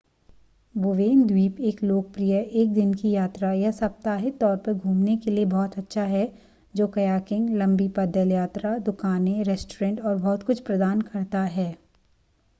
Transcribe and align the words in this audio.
Bowen 0.75 1.25
द्वीप 1.27 1.59
एक 1.61 1.83
लोकप्रिय 1.83 2.37
एक 2.61 2.71
दिन 2.73 2.93
की 2.93 3.09
यात्रा 3.11 3.51
या 3.53 3.71
सप्ताहित 3.71 4.39
तौर 4.39 4.55
पर 4.57 4.73
घूमने 4.73 5.17
के 5.17 5.31
लिए 5.31 5.45
बहुत 5.45 5.77
अच्छा 5.77 6.03
है 6.13 6.23
जो 6.73 6.87
कयाकिंग 6.87 7.49
लंबी 7.57 7.87
पैदल 7.99 8.31
यात्रा 8.31 8.77
दुकानें 8.79 9.43
रेस्तरां 9.43 9.95
और 9.99 10.15
बहुत 10.17 10.43
कुछ 10.43 10.59
प्रदान 10.61 11.01
करता 11.01 11.43
है 11.57 11.69